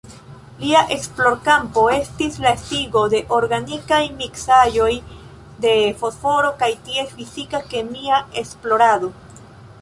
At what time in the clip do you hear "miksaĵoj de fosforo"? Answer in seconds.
4.23-6.51